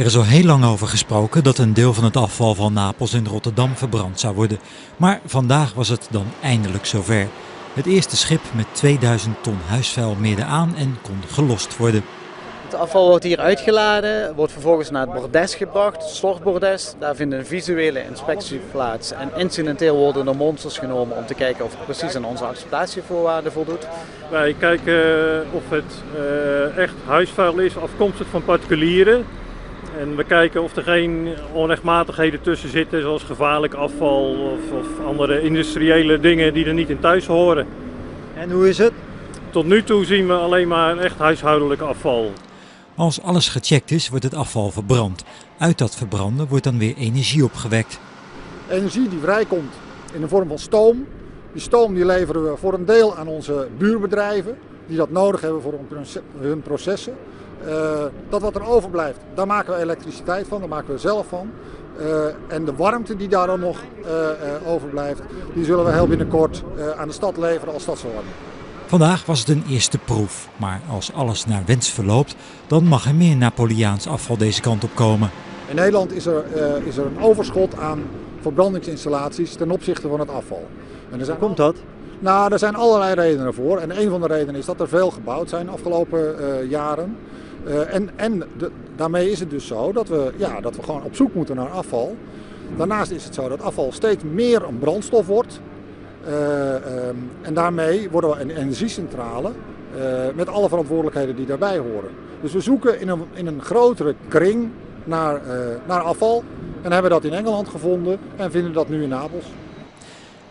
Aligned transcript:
Er 0.00 0.06
is 0.06 0.16
al 0.16 0.24
heel 0.24 0.44
lang 0.44 0.64
over 0.64 0.86
gesproken 0.86 1.44
dat 1.44 1.58
een 1.58 1.74
deel 1.74 1.94
van 1.94 2.04
het 2.04 2.16
afval 2.16 2.54
van 2.54 2.72
Napels 2.72 3.14
in 3.14 3.26
Rotterdam 3.26 3.76
verbrand 3.76 4.20
zou 4.20 4.34
worden. 4.34 4.58
Maar 4.96 5.20
vandaag 5.26 5.74
was 5.74 5.88
het 5.88 6.08
dan 6.10 6.26
eindelijk 6.42 6.86
zover. 6.86 7.28
Het 7.74 7.86
eerste 7.86 8.16
schip 8.16 8.40
met 8.54 8.66
2000 8.72 9.42
ton 9.42 9.58
huisvuil 9.66 10.14
meerde 10.14 10.44
aan 10.44 10.74
en 10.76 10.98
kon 11.02 11.18
gelost 11.28 11.76
worden. 11.76 12.02
Het 12.64 12.74
afval 12.74 13.08
wordt 13.08 13.24
hier 13.24 13.38
uitgeladen, 13.38 14.34
wordt 14.34 14.52
vervolgens 14.52 14.90
naar 14.90 15.06
het 15.06 15.20
bordes 15.20 15.54
gebracht, 15.54 16.02
het 16.02 16.14
stortbordes. 16.14 16.94
Daar 16.98 17.16
vindt 17.16 17.34
een 17.34 17.46
visuele 17.46 18.04
inspectie 18.04 18.60
plaats 18.70 19.12
en 19.12 19.30
incidenteel 19.36 19.96
worden 19.96 20.28
er 20.28 20.36
monsters 20.36 20.78
genomen 20.78 21.16
om 21.16 21.26
te 21.26 21.34
kijken 21.34 21.64
of 21.64 21.70
het 21.70 21.84
precies 21.84 22.16
aan 22.16 22.24
onze 22.24 22.44
acceptatievoorwaarden 22.44 23.52
voldoet. 23.52 23.86
Wij 24.30 24.54
kijken 24.58 25.44
of 25.52 25.62
het 25.68 25.92
uh, 26.18 26.76
echt 26.76 26.94
huisvuil 27.06 27.58
is 27.58 27.76
afkomstig 27.76 28.26
van 28.26 28.44
particulieren. 28.44 29.24
En 29.98 30.16
we 30.16 30.24
kijken 30.24 30.62
of 30.62 30.76
er 30.76 30.82
geen 30.82 31.28
onrechtmatigheden 31.52 32.40
tussen 32.40 32.68
zitten, 32.68 33.02
zoals 33.02 33.22
gevaarlijk 33.22 33.74
afval 33.74 34.34
of, 34.34 34.78
of 34.78 35.06
andere 35.06 35.42
industriële 35.42 36.20
dingen 36.20 36.54
die 36.54 36.64
er 36.64 36.74
niet 36.74 36.90
in 36.90 37.00
thuis 37.00 37.26
horen. 37.26 37.66
En 38.36 38.50
hoe 38.50 38.68
is 38.68 38.78
het? 38.78 38.92
Tot 39.50 39.66
nu 39.66 39.82
toe 39.82 40.04
zien 40.04 40.26
we 40.26 40.32
alleen 40.32 40.68
maar 40.68 40.98
echt 40.98 41.18
huishoudelijk 41.18 41.80
afval. 41.80 42.32
Als 42.94 43.22
alles 43.22 43.48
gecheckt 43.48 43.90
is, 43.90 44.08
wordt 44.08 44.24
het 44.24 44.34
afval 44.34 44.70
verbrand. 44.70 45.24
Uit 45.58 45.78
dat 45.78 45.96
verbranden 45.96 46.46
wordt 46.48 46.64
dan 46.64 46.78
weer 46.78 46.96
energie 46.96 47.44
opgewekt. 47.44 48.00
Energie 48.68 49.08
die 49.08 49.18
vrijkomt 49.18 49.72
in 50.12 50.20
de 50.20 50.28
vorm 50.28 50.48
van 50.48 50.58
stoom. 50.58 51.06
Die 51.52 51.62
stoom 51.62 51.94
die 51.94 52.04
leveren 52.04 52.50
we 52.50 52.56
voor 52.56 52.74
een 52.74 52.84
deel 52.84 53.16
aan 53.16 53.28
onze 53.28 53.68
buurbedrijven, 53.78 54.58
die 54.86 54.96
dat 54.96 55.10
nodig 55.10 55.40
hebben 55.40 55.62
voor 55.62 55.74
hun 56.38 56.62
processen. 56.62 57.14
Uh, 57.66 58.04
dat 58.28 58.40
wat 58.40 58.54
er 58.54 58.66
overblijft, 58.66 59.18
daar 59.34 59.46
maken 59.46 59.74
we 59.74 59.80
elektriciteit 59.80 60.48
van, 60.48 60.60
daar 60.60 60.68
maken 60.68 60.94
we 60.94 60.98
zelf 60.98 61.26
van. 61.26 61.50
Uh, 62.00 62.06
en 62.48 62.64
de 62.64 62.74
warmte 62.74 63.16
die 63.16 63.28
daar 63.28 63.46
dan 63.46 63.60
nog 63.60 63.78
uh, 64.04 64.72
overblijft, 64.72 65.20
die 65.54 65.64
zullen 65.64 65.84
we 65.84 65.92
heel 65.92 66.06
binnenkort 66.06 66.62
aan 66.96 67.08
de 67.08 67.14
stad 67.14 67.36
leveren 67.36 67.74
als 67.74 67.82
stadsverwarming. 67.82 68.34
Vandaag 68.86 69.26
was 69.26 69.38
het 69.38 69.48
een 69.48 69.64
eerste 69.68 69.98
proef, 69.98 70.48
maar 70.56 70.80
als 70.90 71.12
alles 71.12 71.46
naar 71.46 71.62
wens 71.66 71.90
verloopt, 71.90 72.36
dan 72.66 72.84
mag 72.84 73.06
er 73.06 73.14
meer 73.14 73.36
Napoleaans 73.36 74.06
afval 74.06 74.36
deze 74.36 74.60
kant 74.60 74.84
op 74.84 74.94
komen. 74.94 75.30
In 75.68 75.76
Nederland 75.76 76.12
is 76.12 76.26
er, 76.26 76.44
is 76.84 76.96
er 76.96 77.06
een 77.06 77.22
overschot 77.22 77.78
aan 77.78 78.02
verbrandingsinstallaties 78.40 79.54
ten 79.54 79.70
opzichte 79.70 80.08
van 80.08 80.20
het 80.20 80.30
afval. 80.30 80.66
En 81.10 81.18
er 81.18 81.24
zijn... 81.24 81.38
Hoe 81.38 81.46
komt 81.46 81.58
dat? 81.58 81.76
Nou, 82.18 82.52
er 82.52 82.58
zijn 82.58 82.74
allerlei 82.74 83.14
redenen 83.14 83.54
voor. 83.54 83.78
En 83.78 84.00
een 84.00 84.10
van 84.10 84.20
de 84.20 84.26
redenen 84.26 84.54
is 84.54 84.66
dat 84.66 84.80
er 84.80 84.88
veel 84.88 85.10
gebouwd 85.10 85.48
zijn 85.48 85.66
de 85.66 85.72
afgelopen 85.72 86.36
jaren. 86.68 87.16
Uh, 87.66 87.94
en 87.94 88.10
en 88.16 88.42
daarmee 88.96 89.30
is 89.30 89.40
het 89.40 89.50
dus 89.50 89.66
zo 89.66 89.92
dat 89.92 90.08
we, 90.08 90.32
ja, 90.36 90.60
dat 90.60 90.76
we 90.76 90.82
gewoon 90.82 91.02
op 91.02 91.14
zoek 91.14 91.34
moeten 91.34 91.56
naar 91.56 91.68
afval. 91.68 92.16
Daarnaast 92.76 93.10
is 93.10 93.24
het 93.24 93.34
zo 93.34 93.48
dat 93.48 93.62
afval 93.62 93.92
steeds 93.92 94.24
meer 94.24 94.62
een 94.62 94.78
brandstof 94.78 95.26
wordt. 95.26 95.60
Uh, 96.28 96.74
um, 96.74 97.30
en 97.42 97.54
daarmee 97.54 98.10
worden 98.10 98.30
we 98.30 98.40
een 98.40 98.50
energiecentrale 98.50 99.50
uh, 99.96 100.02
met 100.34 100.48
alle 100.48 100.68
verantwoordelijkheden 100.68 101.36
die 101.36 101.46
daarbij 101.46 101.78
horen. 101.78 102.10
Dus 102.42 102.52
we 102.52 102.60
zoeken 102.60 103.00
in 103.00 103.08
een, 103.08 103.24
in 103.32 103.46
een 103.46 103.62
grotere 103.62 104.14
kring 104.28 104.68
naar, 105.04 105.40
naar 105.86 106.00
afval. 106.00 106.44
En 106.82 106.92
hebben 106.92 107.10
dat 107.10 107.24
in 107.24 107.32
Engeland 107.32 107.68
gevonden 107.68 108.18
en 108.36 108.50
vinden 108.50 108.72
dat 108.72 108.88
nu 108.88 109.02
in 109.02 109.08
Napels. 109.08 109.44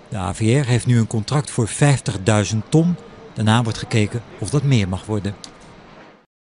De 0.09 0.17
AVR 0.17 0.43
heeft 0.43 0.85
nu 0.85 0.97
een 0.97 1.07
contract 1.07 1.52
voor 1.52 1.69
50.000 1.69 2.57
ton. 2.69 2.95
Daarna 3.33 3.63
wordt 3.63 3.77
gekeken 3.77 4.21
of 4.39 4.49
dat 4.49 4.63
meer 4.63 4.89
mag 4.89 5.05
worden. 5.05 5.35